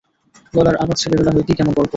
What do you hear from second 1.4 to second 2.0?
কেমন কর্কশ।